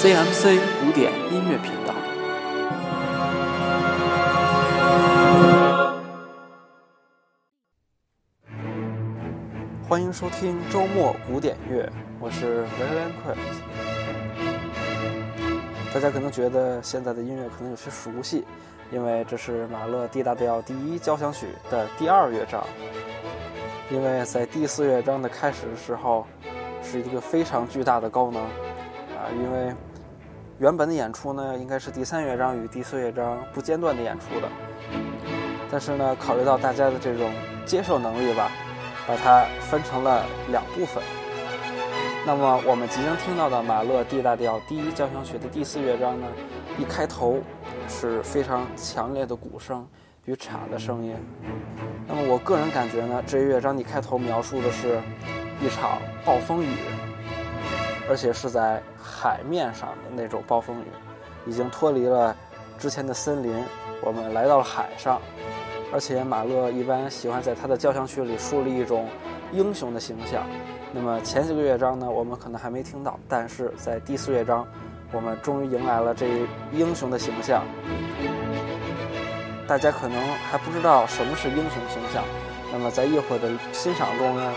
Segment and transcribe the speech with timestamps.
[0.00, 1.92] CMC 古典音乐频道。
[9.88, 11.90] 欢迎收听周末古典乐，
[12.20, 13.40] 我是 v i l i a m q u i t
[15.92, 18.44] 大家可能觉得现在的音乐可能有些熟悉，
[18.92, 22.64] 因为这是马勒 D 大调第一交响曲的第二乐章。
[23.90, 26.24] 因为在第四乐章的开始的时候，
[26.84, 29.26] 是一个非常巨大的高能啊！
[29.36, 29.74] 因为
[30.58, 34.48] 原本的演出呢，应该是第三乐章与第四乐章不间断的演出的，
[35.70, 37.30] 但是呢，考虑到大家的这种
[37.64, 38.50] 接受能力吧。
[39.06, 41.02] 把它分成了两部分。
[42.26, 46.26] 那么我们即将听到的马勒 D 大调第一交响曲的第四乐章呢，
[46.76, 47.38] 一开头
[47.88, 49.88] 是非常强烈的鼓声
[50.26, 51.16] 与镲的声音。
[52.06, 55.00] 那么我个人感觉呢，这一乐章一开头描述的是
[55.58, 56.68] 一场暴风雨，
[58.08, 60.84] 而且是在海面上的那种暴风雨，
[61.46, 62.34] 已经脱离了
[62.78, 63.64] 之前的森林，
[64.02, 65.20] 我们来到了海上。
[65.90, 69.08] 而且马勒一般喜欢在他的交响曲里树立一种
[69.52, 70.44] 英雄的形象。
[70.92, 74.66] 那么前几个乐章呢，我们可能还没听到，但是在第四乐章，
[75.12, 77.64] 我们终于迎来了这一英雄的形象。
[79.66, 80.18] 大家可能
[80.50, 82.22] 还不知道什么是英雄形象。
[82.70, 84.52] 那么在一会儿的欣赏中呢，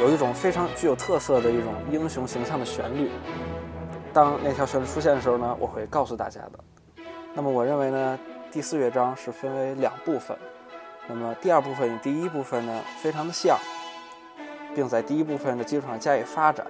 [0.00, 3.10] 有一种非常具有特色的一种英雄形象的旋律。
[4.12, 7.04] 当那条旋律出现的时候呢，我会告诉大家的。
[7.34, 8.18] 那么我认为呢。
[8.52, 10.36] 第四乐章是分为两部分，
[11.06, 13.56] 那么第二部分与第一部分呢非常的像，
[14.74, 16.66] 并在第一部分的基础上加以发展。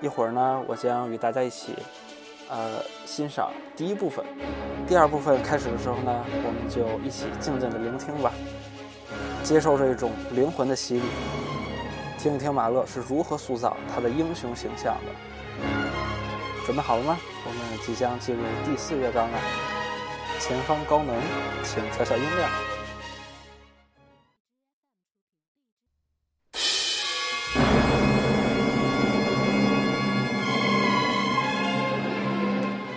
[0.00, 1.74] 一会儿呢，我将与大家一起，
[2.48, 4.24] 呃，欣赏第一部分。
[4.86, 8.30] 第二部分开始的时候呢，我们就一起静静的聆听吧，
[9.42, 11.02] 接受这种灵魂的洗礼，
[12.22, 15.66] 听一听马勒是如何塑造他的英雄形象的。
[16.66, 17.16] 准备好了吗？
[17.46, 19.38] 我们即将进入第四乐章了。
[20.38, 21.16] 前方高能，
[21.64, 22.50] 请调小音量。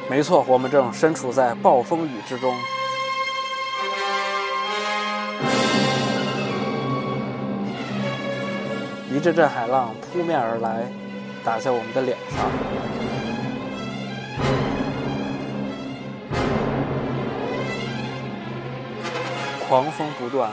[0.10, 2.54] 没错，我们正身处在暴风雨之中，
[9.24, 10.84] 一阵阵海浪扑面而来，
[11.46, 12.44] 打在我们的脸上。
[19.66, 20.52] 狂风不断，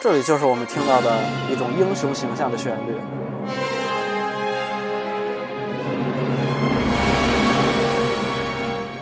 [0.00, 2.94] 这里就是我们听到的一种英雄形象的旋律。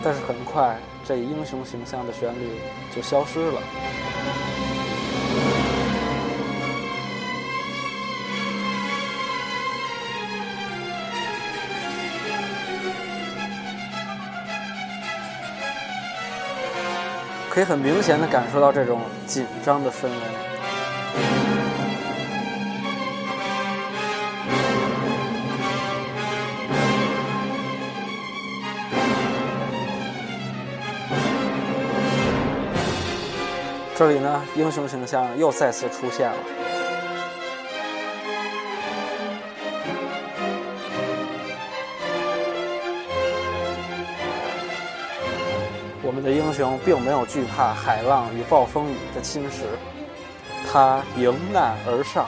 [0.03, 2.59] 但是很快，这英雄形象的旋律
[2.93, 3.61] 就消失了。
[17.55, 20.11] 可以很明显的感受到这种紧张的氛围。
[33.97, 36.64] 这里呢，英雄形象又再次出现了。
[46.05, 49.63] 我们的英雄并没有惧怕海浪与暴风雨的侵蚀，
[50.71, 52.27] 他迎难而上。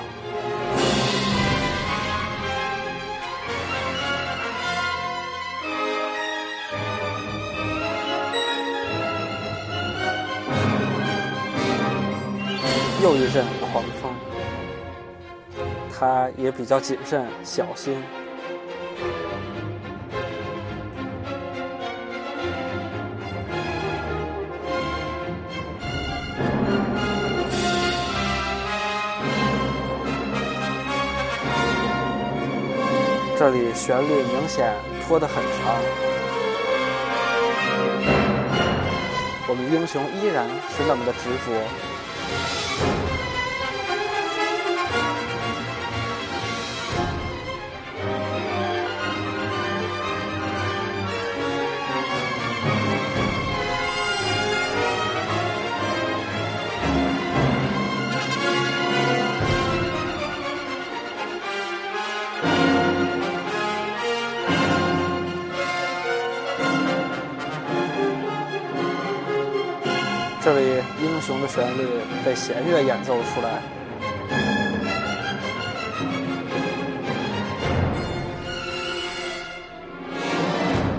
[13.03, 14.11] 又一阵狂风，
[15.94, 18.03] 他也比较谨慎小心。
[33.49, 34.73] 这里旋律明显
[35.07, 35.79] 拖得很长，
[39.47, 40.45] 我们英雄依然
[40.75, 43.16] 是那么的执着。
[71.07, 71.88] 英雄的旋律
[72.24, 73.62] 被弦乐演奏出来，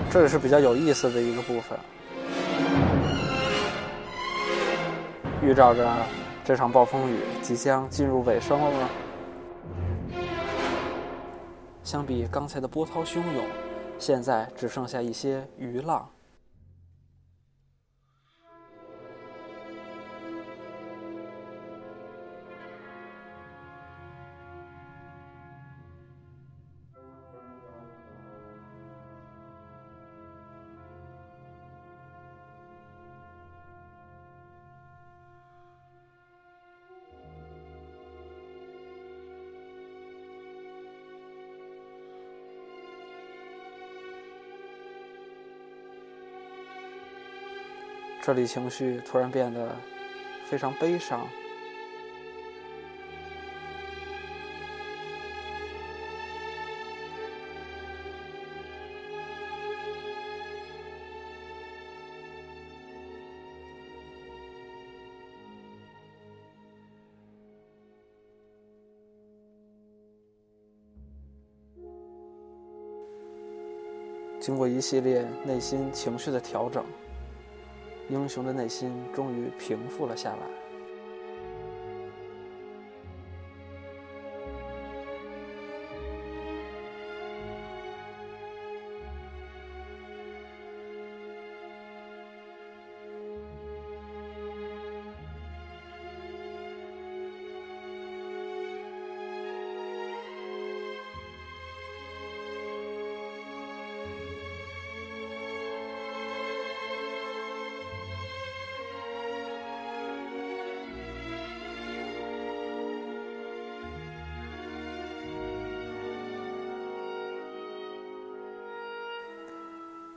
[0.09, 1.77] 这也是比较有意思的一个部分，
[5.43, 5.87] 预兆着
[6.43, 8.89] 这场暴风雨即将进入尾声了吗。
[11.83, 13.45] 相比刚才的波涛汹涌，
[13.99, 16.09] 现在只剩下一些余浪。
[48.21, 49.75] 这里情绪突然变得
[50.45, 51.27] 非常悲伤。
[74.39, 76.83] 经过一系列内心情绪的调整。
[78.09, 80.68] 英雄的内心终于平复了下来。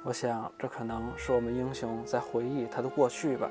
[0.04, 3.48] 我想，这可能是我们英雄在回忆他的过去吧。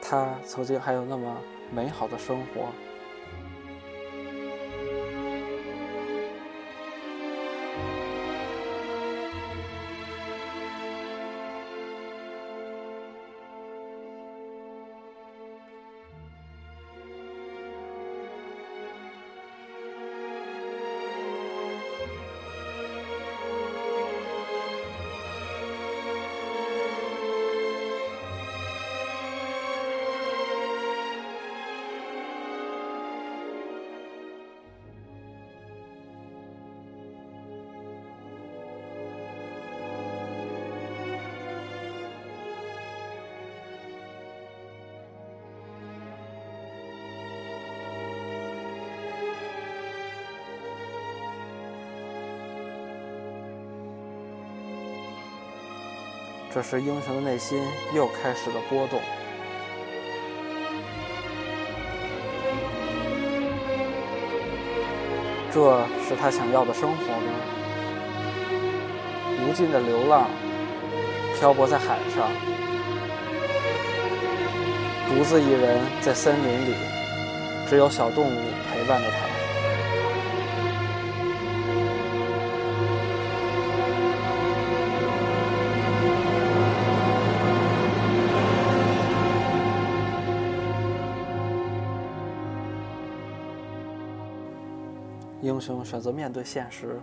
[0.00, 1.36] 他曾经还有那么
[1.72, 2.68] 美好的生活。
[56.54, 57.58] 这时，英雄的内心
[57.94, 59.00] 又开始了波动。
[65.50, 67.32] 这是他想要的生活吗？
[69.48, 70.28] 无尽的流浪，
[71.38, 72.28] 漂泊在海上，
[75.08, 76.74] 独自一人在森林里，
[77.66, 79.31] 只有小动物陪伴着他。
[95.42, 97.00] 英雄选择面对现实，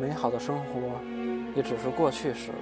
[0.00, 0.80] 美好的生活
[1.54, 2.58] 也只是过去时了。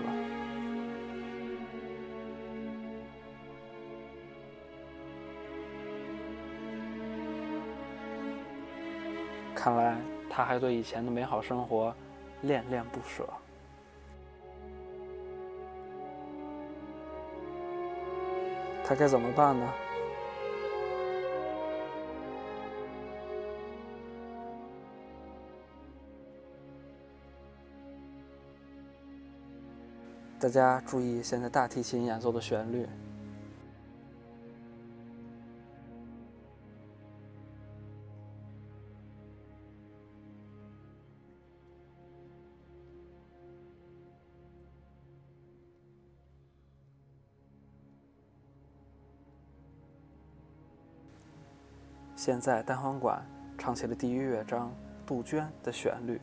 [9.54, 9.96] 看来
[10.28, 11.94] 他还对以前的美好生活
[12.42, 13.24] 恋恋不舍。
[18.84, 19.72] 他该怎么办呢？
[30.40, 32.86] 大家注意现在大提琴演奏的旋律。
[52.14, 53.24] 现在单簧管
[53.56, 54.70] 唱起了第一乐章
[55.04, 56.20] 杜鹃的旋律，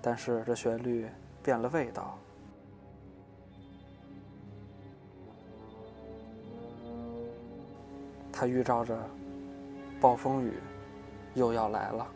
[0.00, 1.06] 但是这旋律
[1.42, 2.16] 变了味道。
[8.40, 8.98] 它预兆着
[10.00, 10.54] 暴风雨
[11.34, 12.06] 又要来了。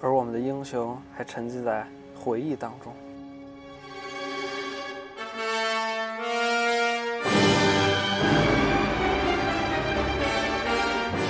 [0.00, 1.86] 而我们的英雄还沉浸在
[2.18, 2.94] 回忆当中。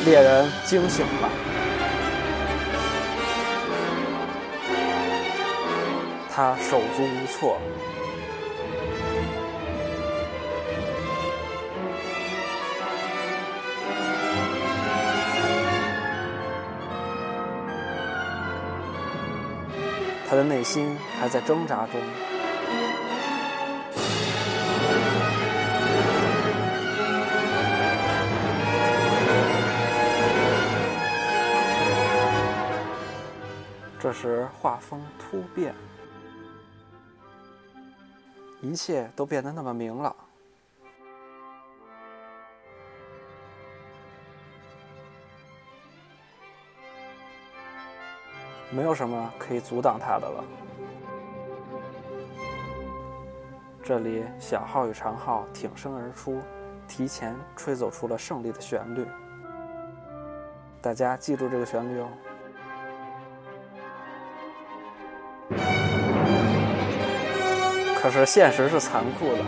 [0.04, 1.28] 猎人惊醒了，
[6.30, 7.58] 他手足无措。
[20.36, 21.98] 我的内心还在挣扎中。
[33.98, 35.74] 这时，画风突变，
[38.60, 40.14] 一切都变得那么明朗，
[48.70, 50.44] 没有什么可以阻挡他的了。
[53.82, 56.40] 这里，小号与长号挺身而出，
[56.88, 59.06] 提前吹奏出了胜利的旋律。
[60.80, 62.08] 大家记住这个旋律哦。
[68.00, 69.44] 可是现实是残酷的，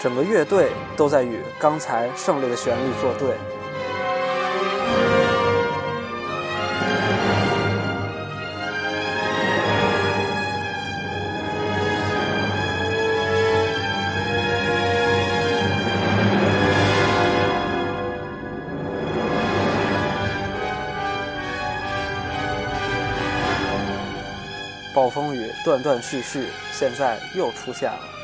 [0.00, 3.36] 整个乐队都在与刚才胜利的旋律作对。
[24.94, 28.19] 暴风雨断断续续，现在又出现了。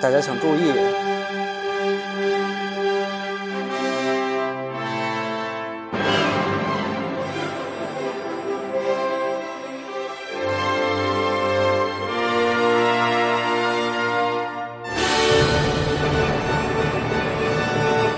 [0.00, 0.72] 大家请注意。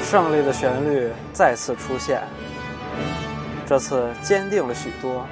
[0.02, 2.23] 胜利的旋律再次出现，
[3.66, 5.26] 这次坚定了许多。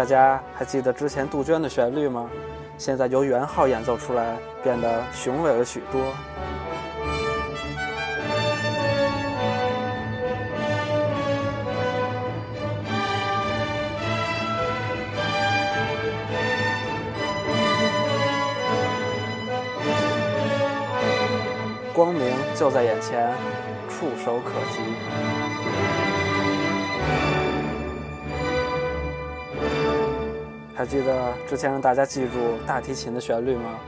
[0.00, 2.26] 大家还记得之前杜鹃的旋律吗？
[2.78, 6.00] 现在由元昊演奏出来，变得雄伟了许多。
[21.92, 23.30] 光明就在眼前，
[23.90, 25.49] 触手可及。
[30.80, 33.78] 还记得之前让大家记住大提琴的旋律吗？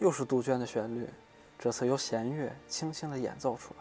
[0.00, 1.06] 又是杜鹃的旋律，
[1.60, 3.79] 这次由弦乐轻轻的演奏出来。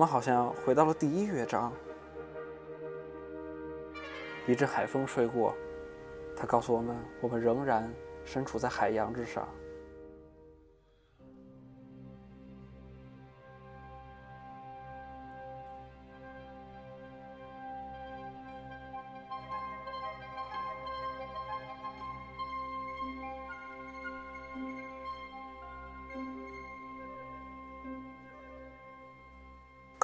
[0.00, 1.70] 我们好像回到了第一乐章，
[4.46, 5.54] 一阵海风吹过，
[6.34, 7.86] 它告诉我们，我们仍然
[8.24, 9.46] 身处在海洋之上。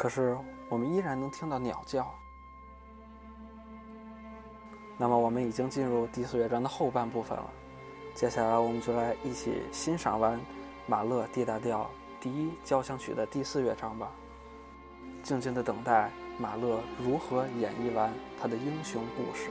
[0.07, 2.09] 可是，我们依然能听到鸟叫。
[4.97, 7.51] 那么，我们已经进入第四乐章的后半部分了。
[8.15, 10.41] 接下来，我们就来一起欣赏完
[10.87, 14.13] 马勒 D 大调第一交响曲的第四乐章吧。
[15.25, 16.09] 静静的等待
[16.39, 19.51] 马勒如何演绎完他的英雄故事。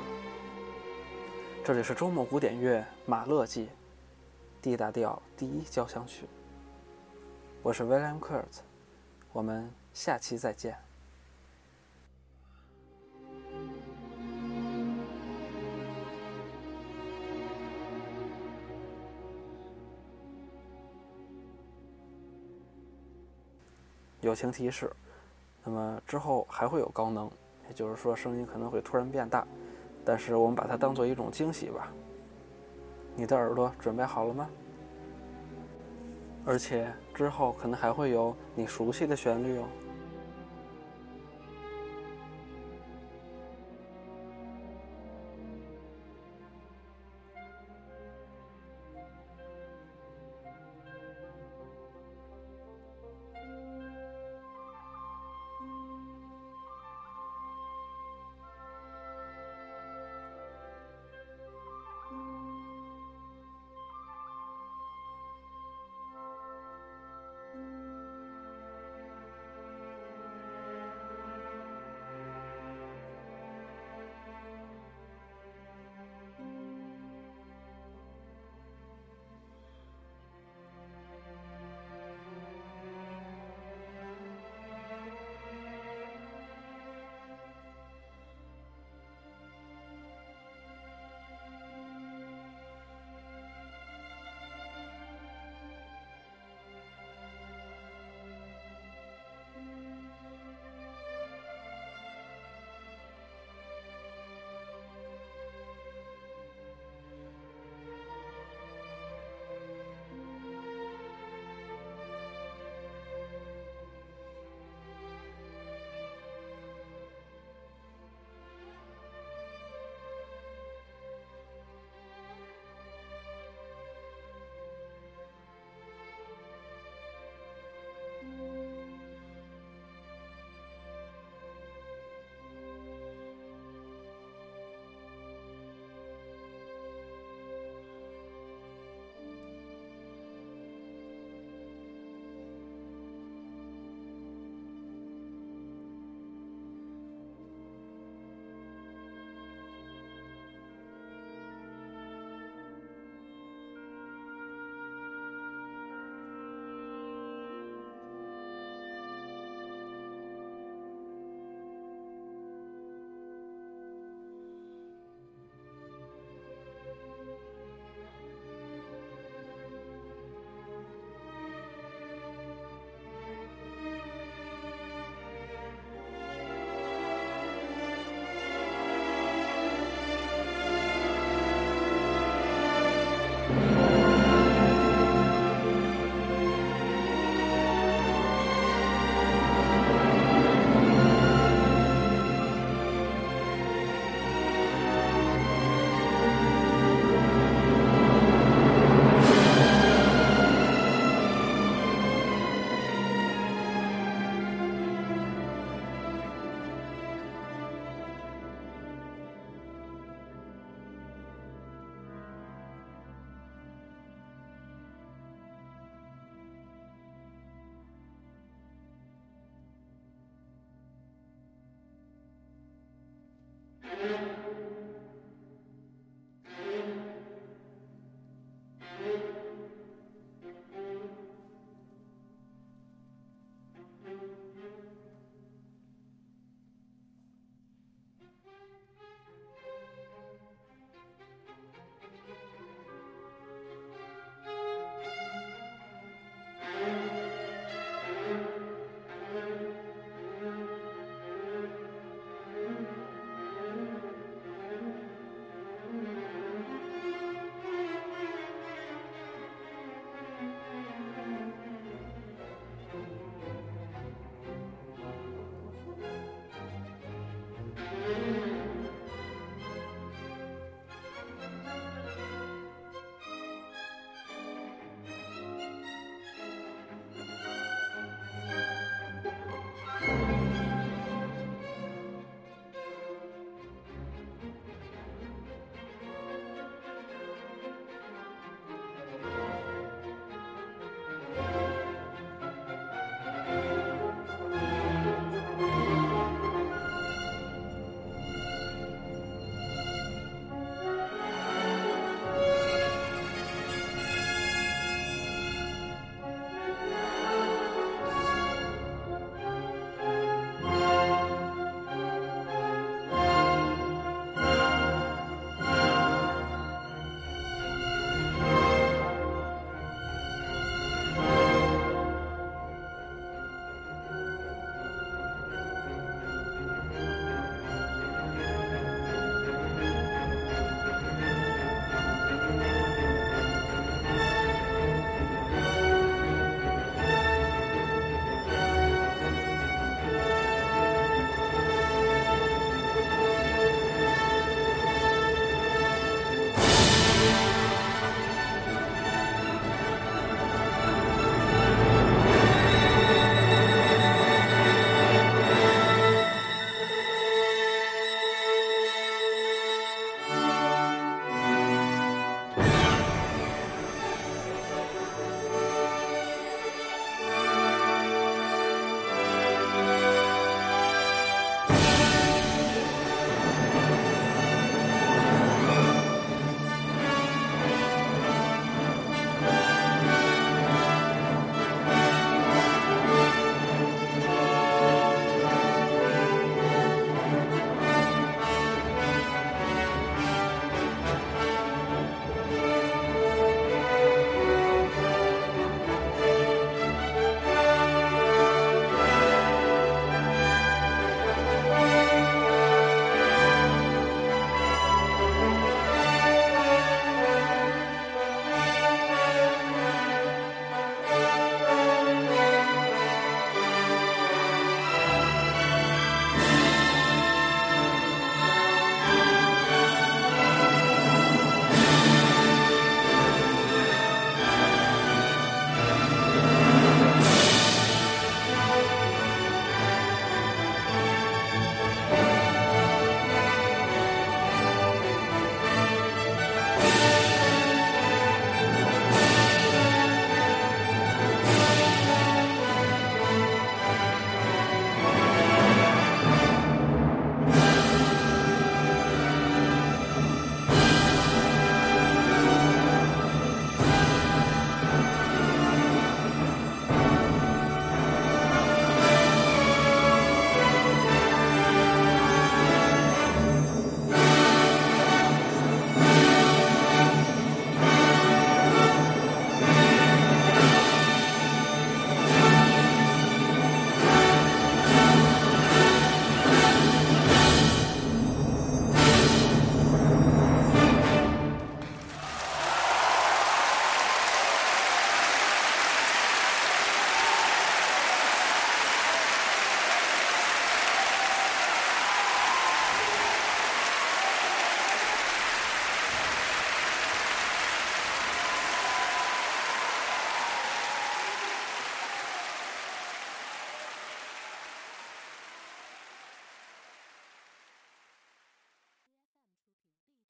[1.65, 3.65] 这里是周末古典乐《马勒记》
[4.61, 6.25] D 大调第一交响曲。
[7.61, 8.61] 我是 William Kurt，
[9.33, 10.77] 我们下期再见。
[24.19, 24.91] 友情提示：
[25.63, 27.31] 那么之后还会有高能，
[27.69, 29.47] 也就是说声音可能会突然变大，
[30.03, 31.87] 但是我们把它当做一种惊喜吧。
[33.15, 34.49] 你的耳朵准备好了吗？
[36.45, 39.65] 而且之后可能还会有你熟悉的旋律哦。